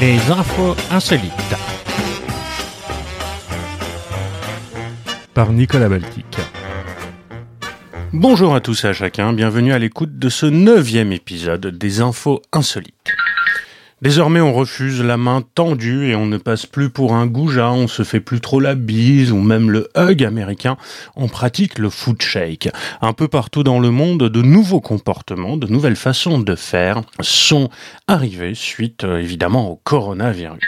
[0.00, 1.32] Les infos insolites.
[5.32, 6.26] Par Nicolas Baltic.
[8.12, 12.40] Bonjour à tous et à chacun, bienvenue à l'écoute de ce neuvième épisode des infos
[12.52, 12.95] insolites.
[14.02, 17.88] Désormais, on refuse la main tendue et on ne passe plus pour un goujat, on
[17.88, 20.76] se fait plus trop la bise ou même le hug américain,
[21.16, 22.68] on pratique le foot shake.
[23.00, 27.70] Un peu partout dans le monde, de nouveaux comportements, de nouvelles façons de faire sont
[28.06, 30.60] arrivés suite euh, évidemment au coronavirus.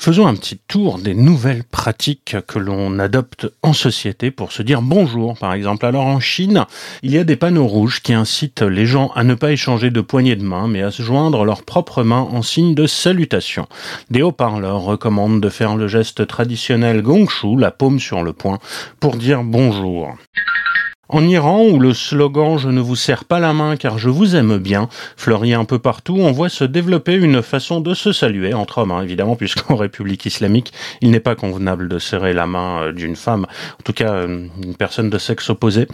[0.00, 4.80] Faisons un petit tour des nouvelles pratiques que l'on adopte en société pour se dire
[4.80, 5.84] bonjour, par exemple.
[5.86, 6.66] Alors en Chine,
[7.02, 10.00] il y a des panneaux rouges qui incitent les gens à ne pas échanger de
[10.00, 13.66] poignées de main, mais à se joindre leurs propres mains en signe de salutation.
[14.08, 18.60] Des haut-parleurs recommandent de faire le geste traditionnel gongshu, la paume sur le poing,
[19.00, 20.16] pour dire bonjour.
[21.10, 24.36] En Iran, où le slogan Je ne vous serre pas la main car je vous
[24.36, 28.52] aime bien fleurit un peu partout, on voit se développer une façon de se saluer,
[28.52, 32.82] entre hommes hein, évidemment, puisqu'en République islamique, il n'est pas convenable de serrer la main
[32.82, 35.88] euh, d'une femme, en tout cas euh, une personne de sexe opposé,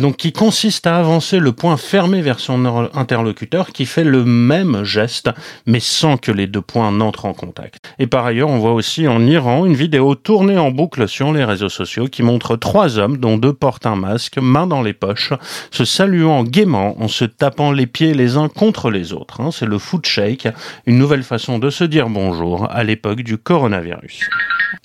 [0.00, 4.82] donc qui consiste à avancer le poing fermé vers son interlocuteur qui fait le même
[4.82, 5.30] geste,
[5.66, 7.94] mais sans que les deux poings n'entrent en contact.
[8.00, 11.44] Et par ailleurs, on voit aussi en Iran une vidéo tournée en boucle sur les
[11.44, 15.34] réseaux sociaux qui montre trois hommes, dont deux portent un masque, dans les poches,
[15.70, 19.42] se saluant gaiement en se tapant les pieds les uns contre les autres.
[19.42, 19.50] Hein.
[19.52, 20.48] C'est le foot shake,
[20.86, 24.20] une nouvelle façon de se dire bonjour à l'époque du coronavirus.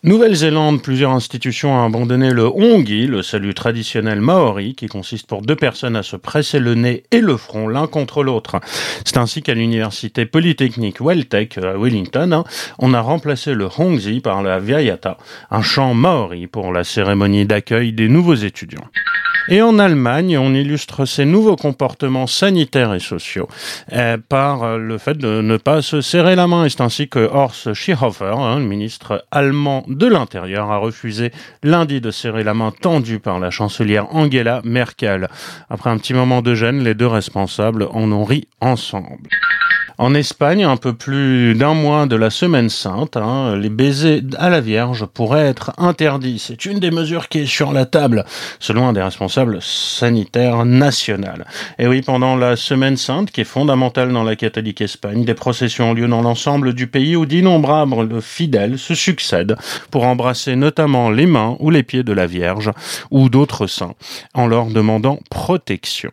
[0.04, 5.56] Nouvelle-Zélande, plusieurs institutions ont abandonné le hongi, le salut traditionnel maori, qui consiste pour deux
[5.56, 8.60] personnes à se presser le nez et le front l'un contre l'autre.
[9.06, 12.44] C'est ainsi qu'à l'université polytechnique Welltech à Wellington, hein,
[12.80, 15.18] on a remplacé le hongzi par la viayata,
[15.50, 18.88] un chant maori pour la cérémonie d'accueil des nouveaux étudiants.
[19.50, 23.48] Et en Allemagne, on illustre ces nouveaux comportements sanitaires et sociaux
[23.94, 26.66] euh, par euh, le fait de ne pas se serrer la main.
[26.66, 31.32] Et c'est ainsi que Horst Schiehofer, hein, le ministre allemand de l'Intérieur, a refusé
[31.64, 35.30] lundi de serrer la main tendue par la chancelière Angela Merkel.
[35.70, 39.30] Après un petit moment de gêne, les deux responsables en ont ri ensemble.
[39.98, 44.50] En Espagne, un peu plus d'un mois de la semaine sainte, hein, les baisers à
[44.50, 46.40] la Vierge pourraient être interdits.
[46.40, 48.26] C'est une des mesures qui est sur la table,
[48.60, 51.22] selon un des responsables sanitaires nationaux.
[51.78, 55.92] Et oui, pendant la semaine sainte, qui est fondamentale dans la catholique Espagne, des processions
[55.92, 59.56] ont lieu dans l'ensemble du pays où d'innombrables fidèles se succèdent
[59.92, 62.72] pour embrasser notamment les mains ou les pieds de la Vierge
[63.12, 63.94] ou d'autres saints,
[64.34, 66.12] en leur demandant protection.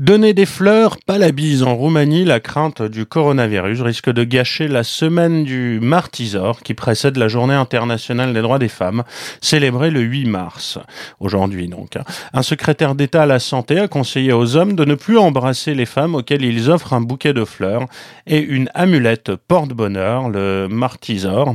[0.00, 1.62] Donner des fleurs, pas la bise.
[1.62, 7.16] En Roumanie, la crainte du coronavirus risque de gâcher la semaine du Martisor qui précède
[7.16, 9.04] la journée internationale des droits des femmes,
[9.40, 10.80] célébrée le 8 mars.
[11.20, 11.96] Aujourd'hui donc.
[12.32, 15.86] Un secrétaire d'État à la santé a conseillé aux hommes de ne plus embrasser les
[15.86, 17.86] femmes auxquelles ils offrent un bouquet de fleurs
[18.26, 21.54] et une amulette porte-bonheur, le Martisor,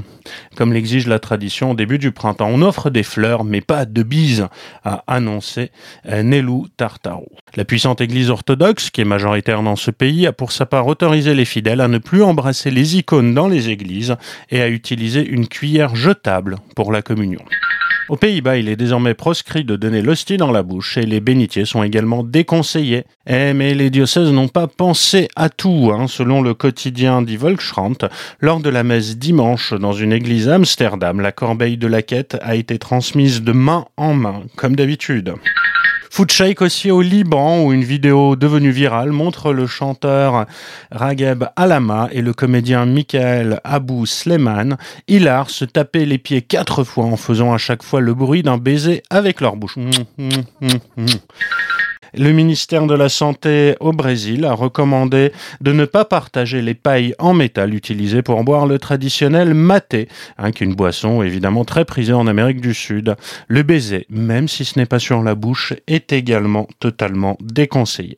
[0.56, 2.50] comme l'exige la tradition au début du printemps.
[2.50, 4.47] On offre des fleurs, mais pas de bises,
[4.85, 5.71] a annoncé
[6.06, 7.27] Nelou Tartaro.
[7.57, 11.34] La puissante église orthodoxe, qui est majoritaire dans ce pays, a pour sa part autorisé
[11.34, 14.16] les fidèles à ne plus embrasser les icônes dans les églises
[14.50, 17.41] et à utiliser une cuillère jetable pour la communion.
[18.09, 21.66] Aux Pays-Bas, il est désormais proscrit de donner l'hostie dans la bouche et les bénitiers
[21.66, 23.03] sont également déconseillés.
[23.28, 27.38] Eh, mais les diocèses n'ont pas pensé à tout, hein, selon le quotidien Die.
[28.39, 32.35] Lors de la messe dimanche dans une église à Amsterdam, la corbeille de la quête
[32.41, 35.35] a été transmise de main en main, comme d'habitude.
[36.09, 40.45] Food Shake aussi au Liban où une vidéo devenue virale montre le chanteur
[40.91, 44.77] Rageb Alama et le comédien Michael Abou Sleman
[45.07, 48.57] hilar se taper les pieds quatre fois en faisant à chaque fois le bruit d'un
[48.57, 49.77] baiser avec leur bouche.
[52.13, 55.31] Le ministère de la Santé au Brésil a recommandé
[55.61, 60.51] de ne pas partager les pailles en métal utilisées pour boire le traditionnel maté, hein,
[60.51, 63.15] qui est une boisson évidemment très prisée en Amérique du Sud.
[63.47, 68.15] Le baiser, même si ce n'est pas sur la bouche, est également totalement déconseillé.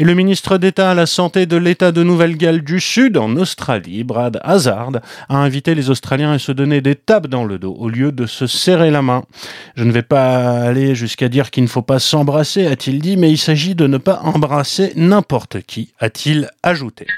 [0.00, 4.04] Et le ministre d'État à la Santé de l'État de Nouvelle-Galles du Sud, en Australie,
[4.04, 4.92] Brad Hazard,
[5.28, 8.24] a invité les Australiens à se donner des tapes dans le dos au lieu de
[8.24, 9.24] se serrer la main.
[9.74, 13.32] Je ne vais pas aller jusqu'à dire qu'il ne faut pas s'embrasser, a-t-il dit, mais
[13.32, 17.08] il s'agit de ne pas embrasser n'importe qui, a-t-il ajouté.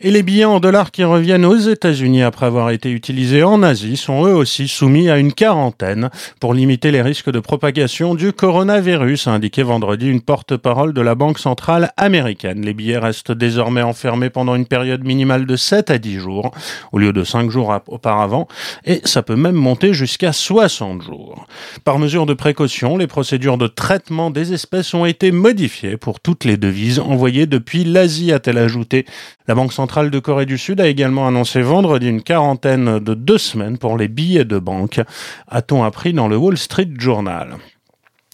[0.00, 3.96] Et les billets en dollars qui reviennent aux États-Unis après avoir été utilisés en Asie
[3.96, 9.26] sont eux aussi soumis à une quarantaine pour limiter les risques de propagation du coronavirus,
[9.26, 12.64] a indiqué vendredi une porte-parole de la Banque centrale américaine.
[12.64, 16.52] Les billets restent désormais enfermés pendant une période minimale de 7 à 10 jours
[16.92, 18.46] au lieu de 5 jours auparavant
[18.84, 21.44] et ça peut même monter jusqu'à 60 jours.
[21.82, 26.44] Par mesure de précaution, les procédures de traitement des espèces ont été modifiées pour toutes
[26.44, 29.04] les devises envoyées depuis l'Asie, a-t-elle ajouté.
[29.48, 33.38] La Banque centrale de Corée du Sud a également annoncé vendredi une quarantaine de deux
[33.38, 35.00] semaines pour les billets de banque,
[35.48, 37.56] a-t-on appris dans le Wall Street Journal.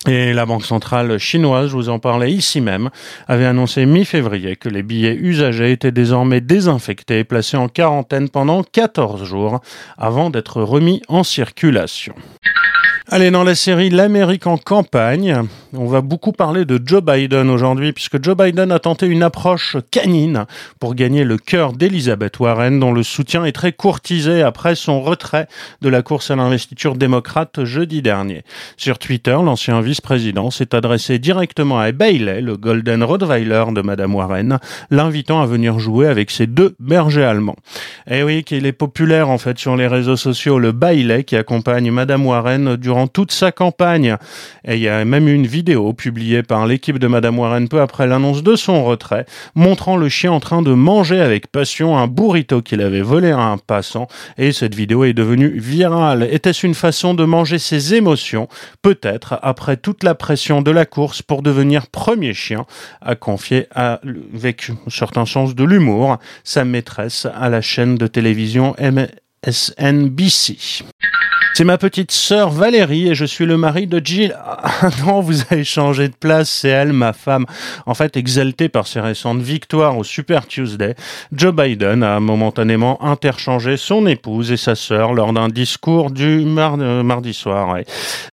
[0.08, 2.90] Et la Banque centrale chinoise, je vous en parlais ici même,
[3.28, 8.64] avait annoncé mi-février que les billets usagés étaient désormais désinfectés et placés en quarantaine pendant
[8.64, 9.60] 14 jours
[9.96, 12.16] avant d'être remis en circulation.
[13.10, 15.42] Allez, dans la série L'Amérique en campagne,
[15.74, 19.76] on va beaucoup parler de Joe Biden aujourd'hui, puisque Joe Biden a tenté une approche
[19.90, 20.46] canine
[20.80, 25.48] pour gagner le cœur d'Elizabeth Warren, dont le soutien est très courtisé après son retrait
[25.82, 28.42] de la course à l'investiture démocrate jeudi dernier.
[28.78, 34.58] Sur Twitter, l'ancien vice-président s'est adressé directement à Bailey, le Golden Rottweiler de Madame Warren,
[34.90, 37.56] l'invitant à venir jouer avec ses deux bergers allemands.
[38.10, 41.90] Eh oui, qu'il est populaire en fait sur les réseaux sociaux, le Bailey qui accompagne
[41.90, 44.16] Madame Warren toute sa campagne.
[44.64, 48.06] Et il y a même une vidéo publiée par l'équipe de Madame Warren peu après
[48.06, 52.62] l'annonce de son retrait, montrant le chien en train de manger avec passion un burrito
[52.62, 54.06] qu'il avait volé à un passant.
[54.38, 56.28] Et cette vidéo est devenue virale.
[56.30, 58.48] Était-ce une façon de manger ses émotions?
[58.82, 62.66] Peut-être après toute la pression de la course pour devenir premier chien,
[63.00, 68.74] a confié avec un certain sens de l'humour sa maîtresse à la chaîne de télévision
[68.78, 70.84] MSNBC.
[71.56, 74.36] C'est ma petite sœur Valérie et je suis le mari de Jill.
[74.66, 77.46] Ah, non, vous avez changé de place, c'est elle, ma femme.
[77.86, 80.94] En fait, exaltée par ses récentes victoires au Super Tuesday,
[81.32, 87.02] Joe Biden a momentanément interchangé son épouse et sa sœur lors d'un discours du euh,
[87.02, 87.76] mardi soir.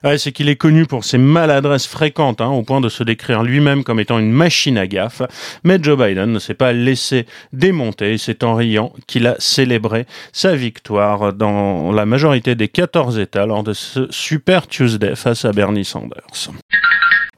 [0.02, 0.18] Ouais.
[0.18, 3.84] c'est qu'il est connu pour ses maladresses fréquentes, hein, au point de se décrire lui-même
[3.84, 5.22] comme étant une machine à gaffe.
[5.62, 10.54] Mais Joe Biden ne s'est pas laissé démonter c'est en riant qu'il a célébré sa
[10.54, 15.84] victoire dans la majorité des 14 États lors de ce Super Tuesday face à Bernie
[15.84, 16.50] Sanders.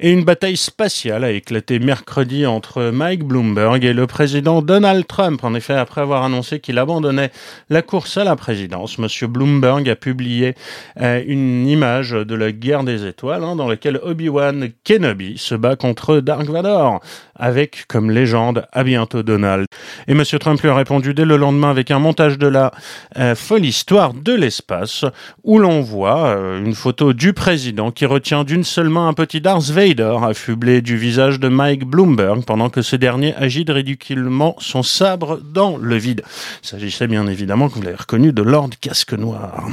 [0.05, 5.45] Et une bataille spatiale a éclaté mercredi entre Mike Bloomberg et le président Donald Trump.
[5.45, 7.31] En effet, après avoir annoncé qu'il abandonnait
[7.71, 10.57] la course à la présidence, Monsieur Bloomberg a publié
[11.01, 15.77] euh, une image de la guerre des étoiles hein, dans laquelle Obi-Wan Kenobi se bat
[15.77, 17.01] contre Dark Vador
[17.43, 19.67] avec comme légende à bientôt Donald.
[20.07, 22.71] Et Monsieur Trump lui a répondu dès le lendemain avec un montage de la
[23.19, 25.05] euh, folle histoire de l'espace
[25.43, 29.41] où l'on voit euh, une photo du président qui retient d'une seule main un petit
[29.41, 34.85] Darth Vader affublé du visage de Mike Bloomberg pendant que ce dernier agite ridiculement son
[34.85, 36.23] sabre dans le vide.
[36.63, 39.67] Il s'agissait bien évidemment, que vous l'avez reconnu, de Lord Casque Noir.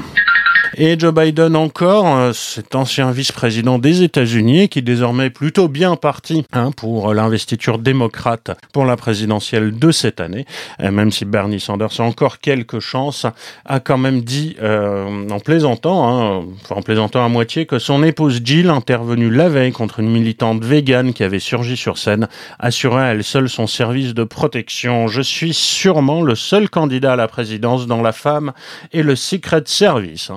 [0.82, 5.98] Et Joe Biden encore, euh, cet ancien vice-président des États-Unis, qui désormais est plutôt bien
[5.98, 10.46] parti hein, pour l'investiture démocrate pour la présidentielle de cette année,
[10.80, 13.26] même si Bernie Sanders a encore quelques chances,
[13.66, 18.40] a quand même dit, euh, en plaisantant, hein, en plaisantant à moitié, que son épouse
[18.42, 23.08] Jill, intervenue la veille contre une militante végane qui avait surgi sur scène, assurait à
[23.08, 25.10] elle seule son service de protection.
[25.10, 28.54] Je suis sûrement le seul candidat à la présidence dont la femme
[28.94, 30.32] et le Secret Service.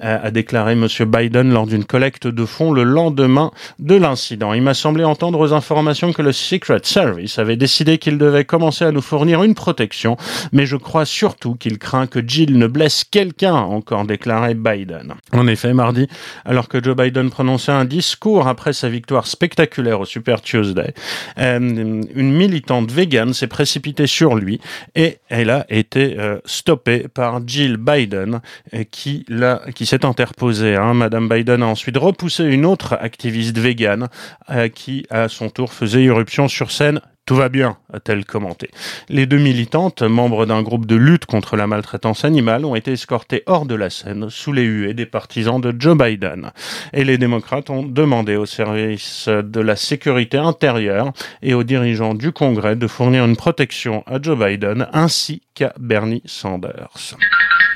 [0.00, 0.86] A déclaré M.
[1.06, 4.52] Biden lors d'une collecte de fonds le lendemain de l'incident.
[4.52, 8.84] Il m'a semblé entendre aux informations que le Secret Service avait décidé qu'il devait commencer
[8.84, 10.16] à nous fournir une protection,
[10.52, 15.14] mais je crois surtout qu'il craint que Jill ne blesse quelqu'un, encore déclaré Biden.
[15.32, 16.08] En effet, mardi,
[16.44, 20.94] alors que Joe Biden prononçait un discours après sa victoire spectaculaire au Super Tuesday,
[21.38, 24.60] euh, une militante végane s'est précipitée sur lui
[24.94, 28.40] et elle a été euh, stoppée par Jill Biden
[28.74, 30.76] euh, qui l'a qui s'est interposée.
[30.76, 30.94] Hein.
[30.94, 34.08] Madame Biden a ensuite repoussé une autre activiste végane
[34.50, 38.70] euh, qui, à son tour, faisait irruption sur scène tout va bien, a-t-elle commenté.
[39.08, 43.42] Les deux militantes, membres d'un groupe de lutte contre la maltraitance animale, ont été escortées
[43.46, 46.50] hors de la scène sous les huées des partisans de Joe Biden.
[46.92, 52.30] Et les démocrates ont demandé au service de la sécurité intérieure et aux dirigeants du
[52.30, 57.16] Congrès de fournir une protection à Joe Biden ainsi qu'à Bernie Sanders.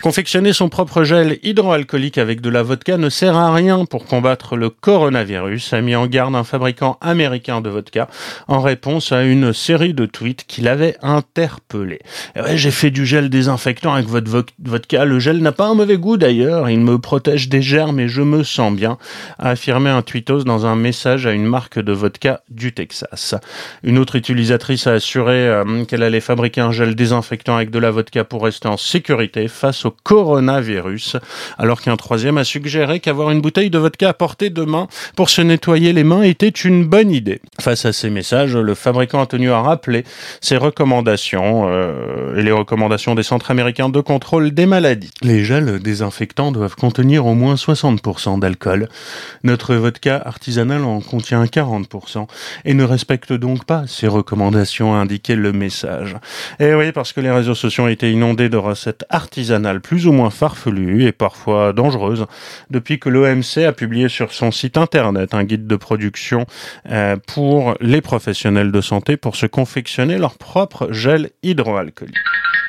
[0.00, 4.54] Confectionner son propre gel hydroalcoolique avec de la vodka ne sert à rien pour combattre
[4.54, 8.06] le coronavirus, a mis en garde un fabricant américain de vodka
[8.46, 11.98] en réponse à une série de tweets qui l'avaient interpellé.
[12.36, 14.30] Eh j'ai fait du gel désinfectant avec votre
[14.62, 15.04] vodka.
[15.04, 16.70] Le gel n'a pas un mauvais goût d'ailleurs.
[16.70, 18.98] Il me protège des germes et je me sens bien,
[19.40, 23.34] a affirmé un tweetos dans un message à une marque de vodka du Texas.
[23.82, 27.90] Une autre utilisatrice a assuré euh, qu'elle allait fabriquer un gel désinfectant avec de la
[27.90, 31.16] vodka pour rester en sécurité face au coronavirus,
[31.58, 35.30] alors qu'un troisième a suggéré qu'avoir une bouteille de vodka à portée de main pour
[35.30, 37.40] se nettoyer les mains était une bonne idée.
[37.60, 40.04] Face à ces messages, le fabricant a tenu à rappeler
[40.40, 45.10] ses recommandations euh, et les recommandations des centres américains de contrôle des maladies.
[45.22, 48.88] Les gels désinfectants doivent contenir au moins 60% d'alcool.
[49.44, 52.26] Notre vodka artisanal en contient 40%
[52.64, 56.16] et ne respecte donc pas ces recommandations, a indiqué le message.
[56.60, 60.12] Et oui, parce que les réseaux sociaux ont été inondés de recettes artisanales plus ou
[60.12, 62.26] moins farfelue et parfois dangereuse
[62.70, 66.46] depuis que l'OMC a publié sur son site internet un guide de production
[66.90, 72.16] euh, pour les professionnels de santé pour se confectionner leur propre gel hydroalcoolique.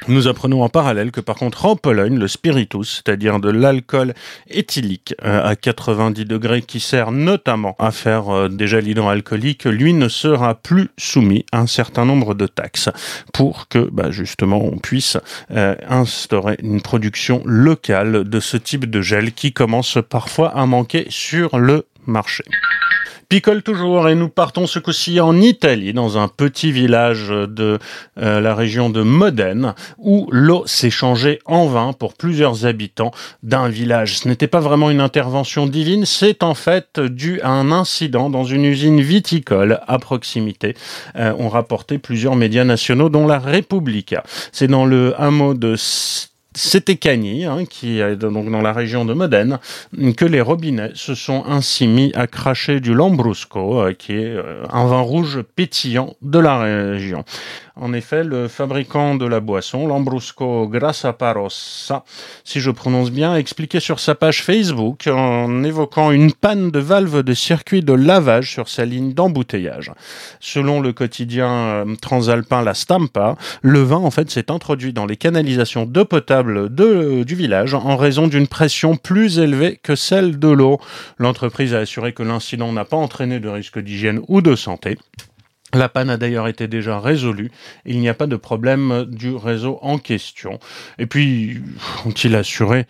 [0.08, 4.13] Nous apprenons en parallèle que par contre en Pologne, le spiritus, c'est-à-dire de l'alcool
[4.50, 9.94] éthylique euh, à 90 degrés qui sert notamment à faire euh, des gels hydroalcooliques, lui
[9.94, 12.89] ne sera plus soumis à un certain nombre de taxes
[13.34, 15.18] pour que bah, justement on puisse
[15.50, 21.58] instaurer une production locale de ce type de gel qui commence parfois à manquer sur
[21.58, 22.44] le marché.
[23.29, 27.77] Picole toujours et nous partons ce coup-ci en Italie, dans un petit village de
[28.18, 33.12] euh, la région de Modène, où l'eau s'est changée en vin pour plusieurs habitants
[33.44, 34.18] d'un village.
[34.18, 38.46] Ce n'était pas vraiment une intervention divine, c'est en fait dû à un incident dans
[38.46, 40.75] une usine viticole à proximité.
[41.15, 44.24] Euh, ont rapporté plusieurs médias nationaux, dont la Repubblica.
[44.51, 45.75] C'est dans le hameau de
[46.60, 49.60] c'était Cagny, hein, qui est donc dans la région de Modène,
[50.18, 54.63] que les robinets se sont ainsi mis à cracher du Lambrusco, euh, qui est euh,
[54.70, 57.24] un vin rouge pétillant de la région.
[57.81, 62.03] En effet, le fabricant de la boisson, Lambrusco Grassaparossa,
[62.43, 66.79] si je prononce bien, a expliqué sur sa page Facebook en évoquant une panne de
[66.79, 69.93] valve de circuit de lavage sur sa ligne d'embouteillage.
[70.41, 75.15] Selon le quotidien euh, transalpin La Stampa, le vin en fait s'est introduit dans les
[75.15, 80.81] canalisations d'eau potable du village en raison d'une pression plus élevée que celle de l'eau.
[81.17, 84.98] L'entreprise a assuré que l'incident n'a pas entraîné de risque d'hygiène ou de santé.
[85.74, 87.52] La panne a d'ailleurs été déjà résolue.
[87.86, 90.60] Il n'y a pas de problème du réseau en question.
[90.98, 91.62] Et puis,
[92.06, 92.86] ont-ils assuré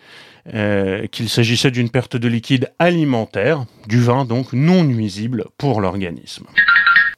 [0.54, 6.46] euh, qu'il s'agissait d'une perte de liquide alimentaire, du vin donc non nuisible pour l'organisme?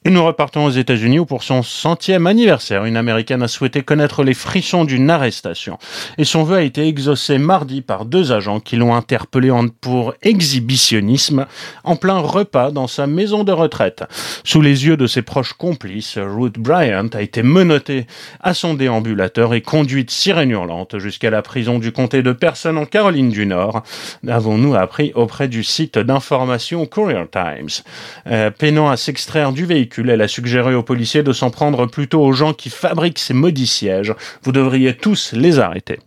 [0.05, 4.23] Et nous repartons aux États-Unis où pour son centième anniversaire, une américaine a souhaité connaître
[4.23, 5.77] les frissons d'une arrestation.
[6.17, 11.45] Et son vœu a été exaucé mardi par deux agents qui l'ont interpellé pour exhibitionnisme
[11.85, 14.03] en plein repas dans sa maison de retraite.
[14.43, 18.05] Sous les yeux de ses proches complices, Ruth Bryant a été menottée
[18.41, 22.85] à son déambulateur et conduite sirène hurlante jusqu'à la prison du comté de Person en
[22.85, 23.83] Caroline du Nord,
[24.27, 27.83] avons-nous appris auprès du site d'information Courier Times.
[28.27, 32.21] Euh, peinant à s'extraire du véhicule, elle a suggéré aux policiers de s'en prendre plutôt
[32.21, 34.13] aux gens qui fabriquent ces maudits sièges.
[34.43, 35.99] Vous devriez tous les arrêter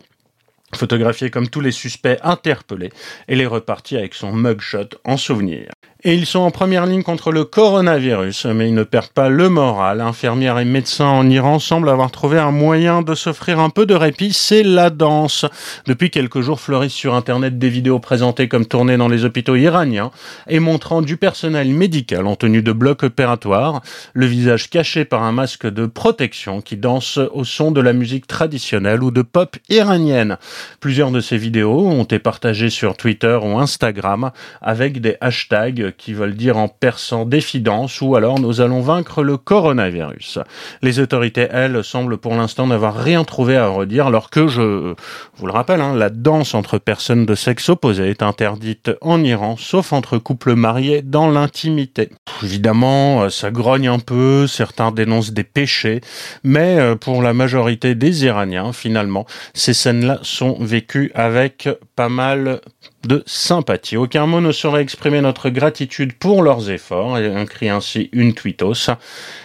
[0.75, 2.91] photographié comme tous les suspects interpellés,
[3.29, 5.71] et les reparti avec son mugshot en souvenir.
[6.05, 9.49] Et ils sont en première ligne contre le coronavirus, mais ils ne perdent pas le
[9.49, 10.03] moral.
[10.03, 13.95] Infirmières et médecins en Iran semblent avoir trouvé un moyen de s'offrir un peu de
[13.95, 15.47] répit, c'est la danse.
[15.87, 20.11] Depuis quelques jours fleurissent sur Internet des vidéos présentées comme tournées dans les hôpitaux iraniens
[20.49, 23.81] et montrant du personnel médical en tenue de bloc opératoire,
[24.13, 28.27] le visage caché par un masque de protection qui danse au son de la musique
[28.27, 30.37] traditionnelle ou de pop iranienne.
[30.79, 36.13] Plusieurs de ces vidéos ont été partagées sur Twitter ou Instagram avec des hashtags qui
[36.13, 40.39] veulent dire en perçant défidence ou alors nous allons vaincre le coronavirus.
[40.83, 44.95] Les autorités, elles, semblent pour l'instant n'avoir rien trouvé à redire alors que, je
[45.37, 49.57] vous le rappelle, hein, la danse entre personnes de sexe opposé est interdite en Iran,
[49.59, 52.11] sauf entre couples mariés dans l'intimité.
[52.43, 56.01] Évidemment, euh, ça grogne un peu, certains dénoncent des péchés,
[56.43, 62.61] mais euh, pour la majorité des Iraniens, finalement, ces scènes-là sont vécues avec pas mal
[63.07, 63.97] de sympathie.
[63.97, 68.91] Aucun mot ne saurait exprimer notre gratitude pour leurs efforts, et crie ainsi une tweetos.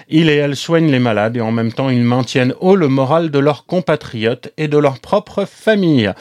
[0.10, 3.32] Ils et elles soignent les malades et en même temps ils maintiennent haut le moral
[3.32, 6.12] de leurs compatriotes et de leur propre famille.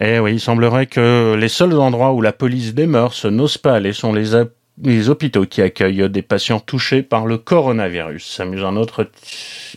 [0.00, 3.74] Eh oui, il semblerait que les seuls endroits où la police des mœurs n'ose pas
[3.74, 4.34] aller sont les
[4.80, 8.24] les hôpitaux qui accueillent des patients touchés par le coronavirus.
[8.24, 9.10] S'amuse un autre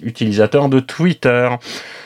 [0.01, 1.49] utilisateur de Twitter.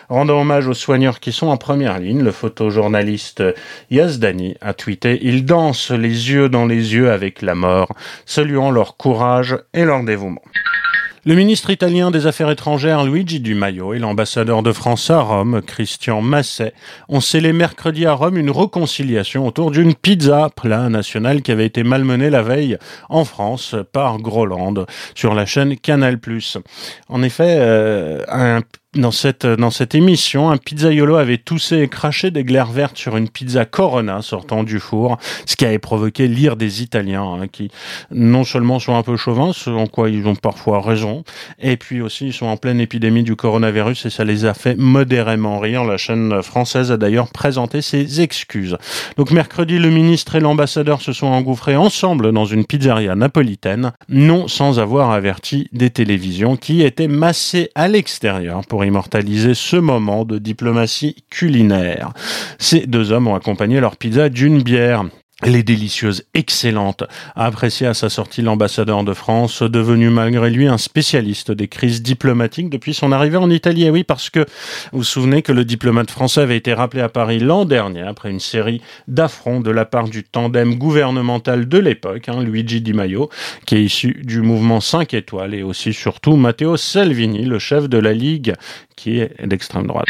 [0.10, 3.44] Rendant hommage aux soigneurs qui sont en première ligne, le photojournaliste
[3.92, 7.94] Yazdani a tweeté Ils dansent les yeux dans les yeux avec la mort,
[8.26, 10.42] saluant leur courage et leur dévouement.
[11.26, 15.62] Le ministre italien des Affaires étrangères Luigi Di Maio et l'ambassadeur de France à Rome,
[15.62, 16.74] Christian Masset,
[17.10, 21.84] ont scellé mercredi à Rome une réconciliation autour d'une pizza plat national qui avait été
[21.84, 22.78] malmenée la veille
[23.10, 26.20] en France par Groland sur la chaîne Canal+.
[27.10, 28.62] En effet, euh, un
[28.96, 33.18] dans cette, dans cette émission, un pizzaiolo avait toussé et craché des glaires vertes sur
[33.18, 37.70] une pizza Corona sortant du four, ce qui avait provoqué l'ire des Italiens, hein, qui
[38.10, 41.24] non seulement sont un peu chauvins, ce en quoi ils ont parfois raison,
[41.60, 44.76] et puis aussi ils sont en pleine épidémie du coronavirus et ça les a fait
[44.76, 45.84] modérément rire.
[45.84, 48.76] La chaîne française a d'ailleurs présenté ses excuses.
[49.18, 54.48] Donc mercredi, le ministre et l'ambassadeur se sont engouffrés ensemble dans une pizzeria napolitaine, non
[54.48, 60.38] sans avoir averti des télévisions qui étaient massées à l'extérieur pour immortaliser ce moment de
[60.38, 62.14] diplomatie culinaire.
[62.58, 65.06] Ces deux hommes ont accompagné leur pizza d'une bière
[65.46, 67.04] les délicieuses, excellentes,
[67.36, 72.02] a apprécié à sa sortie l'ambassadeur de France, devenu malgré lui un spécialiste des crises
[72.02, 73.86] diplomatiques depuis son arrivée en Italie.
[73.86, 74.42] Et oui, parce que
[74.92, 78.30] vous vous souvenez que le diplomate français avait été rappelé à Paris l'an dernier après
[78.30, 83.30] une série d'affronts de la part du tandem gouvernemental de l'époque, hein, Luigi Di Maio,
[83.66, 87.98] qui est issu du mouvement 5 étoiles, et aussi surtout Matteo Salvini, le chef de
[87.98, 88.54] la Ligue,
[88.98, 90.08] qui est d'extrême droite.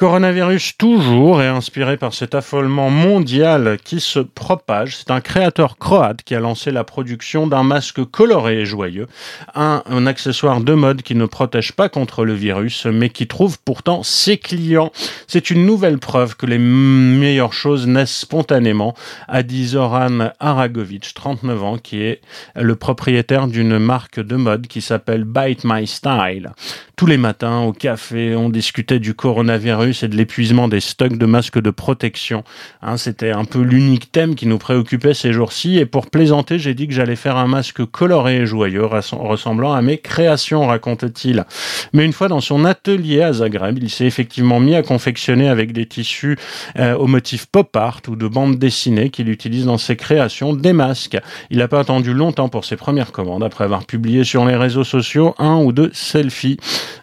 [0.00, 4.59] Coronavirus toujours et inspiré par cet affolement mondial qui se propage.
[4.86, 9.06] C'est un créateur croate qui a lancé la production d'un masque coloré et joyeux,
[9.54, 13.58] un, un, accessoire de mode qui ne protège pas contre le virus, mais qui trouve
[13.64, 14.92] pourtant ses clients.
[15.26, 18.94] C'est une nouvelle preuve que les meilleures choses naissent spontanément,
[19.28, 22.20] a dit Zoran Aragovic, 39 ans, qui est
[22.54, 26.52] le propriétaire d'une marque de mode qui s'appelle Bite My Style.
[26.96, 31.26] Tous les matins, au café, on discutait du coronavirus et de l'épuisement des stocks de
[31.26, 32.44] masques de protection.
[32.82, 35.78] Hein, C'était un peu l'unique thème qui nous préoccupait ces jours-ci.
[35.78, 39.80] Et pour plaisanter, j'ai dit que j'allais faire un masque coloré et joyeux, ressemblant à
[39.80, 41.44] mes créations, raconte-t-il.
[41.92, 45.72] Mais une fois dans son atelier à Zagreb, il s'est effectivement mis à confectionner avec
[45.72, 46.36] des tissus
[46.78, 50.72] euh, au motif pop art ou de bandes dessinées qu'il utilise dans ses créations des
[50.72, 51.18] masques.
[51.50, 54.84] Il n'a pas attendu longtemps pour ses premières commandes après avoir publié sur les réseaux
[54.84, 56.58] sociaux un ou deux selfies.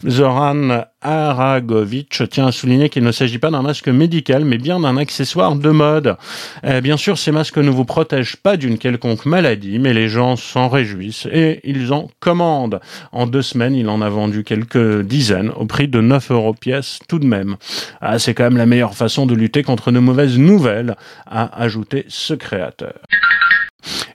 [0.08, 4.98] Zoran Aragovic tient à souligner qu'il ne s'agit pas d'un masque médical, mais bien d'un
[4.98, 6.18] accessoire de mode.
[6.66, 10.36] Euh, bien sûr, ces masques ne vous protègent pas d'une quelconque maladie, mais les gens
[10.36, 12.80] s'en réjouissent et ils en commandent.
[13.12, 17.00] En deux semaines, il en a vendu quelques dizaines au prix de 9 euros pièce
[17.08, 17.58] tout de même.
[18.02, 20.96] Ah, c'est quand même la meilleure façon de lutter contre de mauvaises nouvelles,
[21.28, 22.94] a ajouté ce créateur.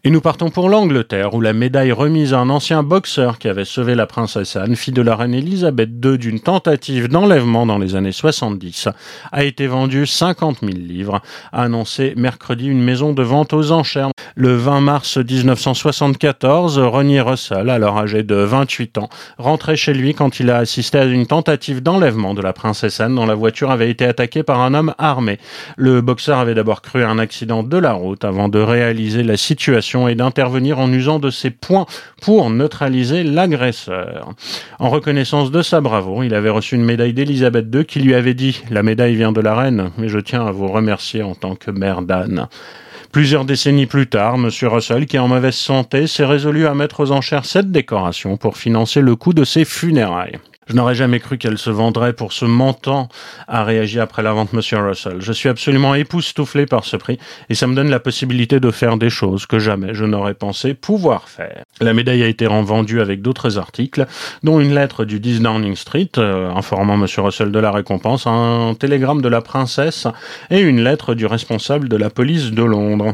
[0.05, 3.65] Et nous partons pour l'Angleterre, où la médaille remise à un ancien boxeur qui avait
[3.65, 7.95] sauvé la princesse Anne, fille de la reine Elisabeth II d'une tentative d'enlèvement dans les
[7.95, 8.89] années 70,
[9.31, 14.11] a été vendue 50 000 livres, a annoncé mercredi une maison de vente aux enchères.
[14.35, 19.09] Le 20 mars 1974, Ronnie Russell, alors âgé de 28 ans,
[19.39, 23.15] rentrait chez lui quand il a assisté à une tentative d'enlèvement de la princesse Anne
[23.15, 25.39] dont la voiture avait été attaquée par un homme armé.
[25.77, 29.37] Le boxeur avait d'abord cru à un accident de la route avant de réaliser la
[29.37, 29.62] situation
[30.09, 31.87] et d'intervenir en usant de ses points
[32.21, 34.31] pour neutraliser l'agresseur.
[34.79, 38.35] En reconnaissance de sa bravoure, il avait reçu une médaille d'Elisabeth II qui lui avait
[38.35, 41.55] dit La médaille vient de la reine, mais je tiens à vous remercier en tant
[41.55, 42.49] que mère d'Anne.
[43.13, 44.49] Plusieurs décennies plus tard, M.
[44.63, 48.57] Russell, qui est en mauvaise santé, s'est résolu à mettre aux enchères cette décoration pour
[48.57, 50.39] financer le coût de ses funérailles.
[50.73, 53.11] Je n'aurais jamais cru qu'elle se vendrait pour ce montant,
[53.47, 55.17] a réagi après la vente Monsieur Russell.
[55.19, 57.19] Je suis absolument époustouflé par ce prix
[57.51, 60.73] et ça me donne la possibilité de faire des choses que jamais je n'aurais pensé
[60.73, 61.65] pouvoir faire.
[61.83, 64.07] La médaille a été revendue avec d'autres articles,
[64.45, 68.73] dont une lettre du 10 Downing Street euh, informant Monsieur Russell de la récompense, un
[68.73, 70.07] télégramme de la princesse
[70.49, 73.13] et une lettre du responsable de la police de Londres.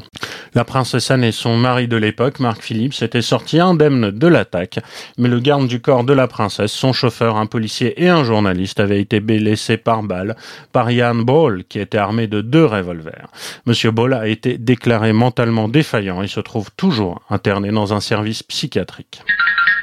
[0.55, 4.79] La princesse Anne et son mari de l'époque, Mark Phillips, étaient sortis indemnes de l'attaque,
[5.19, 9.01] mais le garde du corps de la princesse, son chauffeur, policier et un journaliste avaient
[9.01, 10.37] été blessés par balle
[10.73, 13.29] par Ian Ball, qui était armé de deux revolvers.
[13.67, 18.43] Monsieur Ball a été déclaré mentalement défaillant et se trouve toujours interné dans un service
[18.43, 19.23] psychiatrique.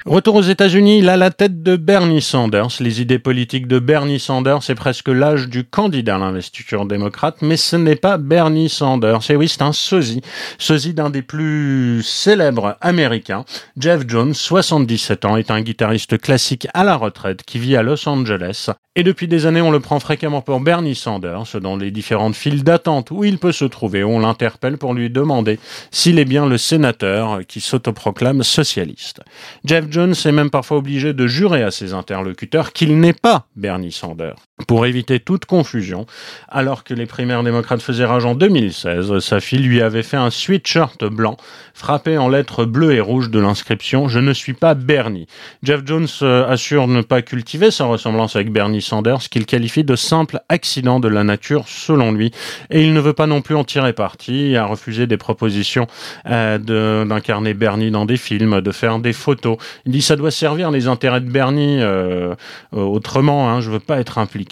[0.06, 2.68] Retour aux États-Unis, là la tête de Bernie Sanders.
[2.80, 7.58] Les idées politiques de Bernie Sanders, c'est presque l'âge du candidat à l'investiture démocrate, mais
[7.58, 9.32] ce n'est pas Bernie Sanders.
[9.32, 10.22] Et oui, c'est un sosie.
[10.60, 13.46] Sosie d'un des plus célèbres américains.
[13.80, 18.08] Jeff Jones, 77 ans, est un guitariste classique à la retraite qui vit à Los
[18.08, 22.36] Angeles Et depuis des années, on le prend fréquemment pour Bernie Sanders dans les différentes
[22.36, 24.06] files d'attente où il peut se trouver.
[24.06, 25.60] On l'interpelle pour lui demander
[25.92, 29.20] s'il est bien le sénateur qui s'autoproclame socialiste.
[29.66, 33.92] Jeff Jones est même parfois obligé de jurer à ses interlocuteurs qu'il n'est pas Bernie
[33.92, 34.38] Sanders.
[34.68, 36.06] Pour éviter toute confusion,
[36.48, 40.30] alors que les primaires démocrates faisaient rage en 2016, sa fille lui avait fait un
[40.30, 41.36] sweatshirt blanc
[41.74, 45.28] frappé en lettres bleues et rouges de l'inscription Je ne suis pas Bernie.
[45.62, 49.98] Jeff Jones euh, assure ne pas cultiver sa ressemblance avec Bernie Sanders, qu'il qualifie de
[49.98, 52.32] simple accident de la nature selon lui,
[52.70, 55.86] et il ne veut pas non plus en tirer parti, il a refusé des propositions
[56.28, 59.58] euh, d'incarner Bernie dans des films, de faire des photos.
[59.86, 62.36] Il dit ça doit servir les intérêts de Bernie euh,
[62.72, 64.45] autrement, hein, je veux pas être impliqué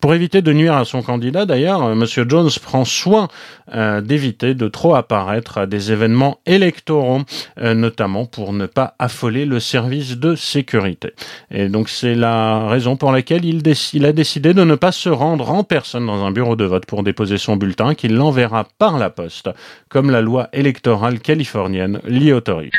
[0.00, 2.06] Pour éviter de nuire à son candidat, d'ailleurs, euh, M.
[2.28, 3.28] Jones prend soin
[3.74, 7.20] euh, d'éviter de trop apparaître à des événements électoraux,
[7.58, 11.12] euh, notamment pour ne pas affoler le service de sécurité.
[11.50, 15.08] Et donc c'est la raison pour laquelle il, il, a décidé de ne pas se
[15.08, 18.98] rendre en personne dans un bureau de vote pour déposer son bulletin, qu'il l'enverra par
[18.98, 19.50] la poste,
[19.88, 22.72] comme la loi électorale californienne l'y autorise.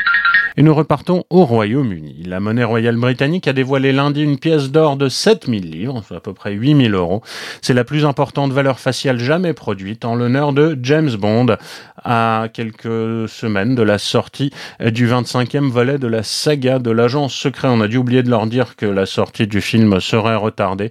[0.56, 2.22] Et nous repartons au Royaume-Uni.
[2.26, 6.32] La monnaie royale britannique a dévoilé lundi une pièce d'or de 7000 livres, à peu
[6.32, 7.22] près 8000 euros.
[7.62, 11.56] C'est la plus importante valeur faciale jamais produite en l'honneur de James Bond
[12.02, 17.68] à quelques semaines de la sortie du 25e volet de la saga de l'agent secret.
[17.68, 20.90] On a dû oublier de leur dire que la sortie du film serait retardée,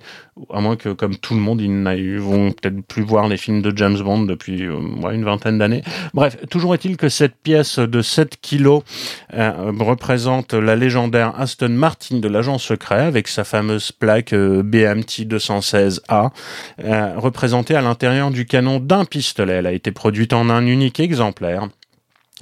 [0.52, 3.62] à moins que, comme tout le monde, ils ne vont peut-être plus voir les films
[3.62, 4.80] de James Bond depuis euh,
[5.12, 5.84] une vingtaine d'années.
[6.13, 8.84] Bref, toujours est-il que cette pièce de 7 kilos
[9.34, 15.03] euh, représente la légendaire Aston Martin de l'agent secret avec sa fameuse plaque euh, BMT
[15.04, 16.32] 216A,
[17.18, 19.66] représentée à l'intérieur du canon d'un pistolet.
[19.66, 21.70] A été produite en un unique exemplaire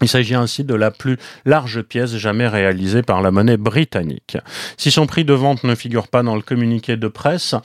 [0.02, 4.38] il s'agit ainsi de la plus large pièce jamais réalisée par la monnaie britannique.
[4.78, 7.56] Si son prix de vente ne figure pas dans le communiqué de presse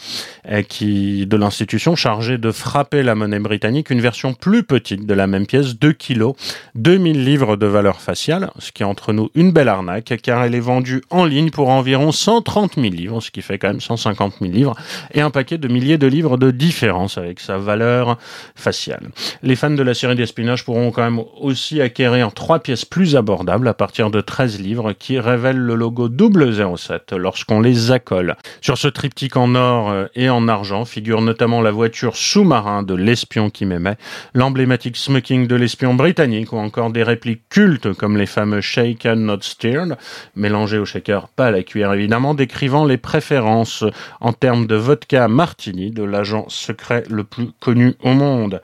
[0.69, 5.27] qui, de l'institution chargée de frapper la monnaie britannique, une version plus petite de la
[5.27, 6.35] même pièce, 2 kilos,
[6.75, 10.55] 2000 livres de valeur faciale, ce qui est entre nous une belle arnaque, car elle
[10.55, 14.35] est vendue en ligne pour environ 130 000 livres, ce qui fait quand même 150
[14.41, 14.75] 000 livres,
[15.13, 18.19] et un paquet de milliers de livres de différence avec sa valeur
[18.55, 19.09] faciale.
[19.43, 23.69] Les fans de la série d'espionnage pourront quand même aussi acquérir trois pièces plus abordables
[23.69, 28.37] à partir de 13 livres qui révèlent le logo 007 lorsqu'on les accole.
[28.61, 32.95] Sur ce triptyque en or euh, et en argent figure notamment la voiture sous-marin de
[32.95, 33.97] l'espion qui m'aimait,
[34.35, 39.43] l'emblématique smoking de l'espion britannique ou encore des répliques cultes comme les fameux shaken not
[39.43, 39.97] stirred,
[40.35, 43.85] mélangés au shaker, pas à la cuillère évidemment, décrivant les préférences
[44.21, 48.61] en termes de vodka martini de l'agent secret le plus connu au monde.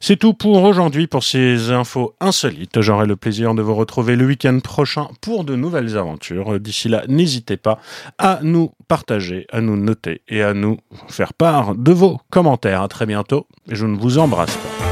[0.00, 2.80] C'est tout pour aujourd'hui pour ces infos insolites.
[2.80, 6.58] J'aurai le plaisir de vous retrouver le week-end prochain pour de nouvelles aventures.
[6.60, 7.78] D'ici là, n'hésitez pas
[8.18, 12.82] à nous partager, à nous noter et à nous faire part de vos commentaires.
[12.82, 14.84] À très bientôt et je ne vous embrasse pas.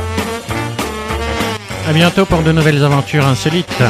[1.88, 3.82] À bientôt pour de nouvelles aventures insolites.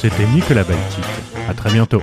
[0.00, 1.04] C'était Nicolas Baltique.
[1.48, 2.02] À très bientôt.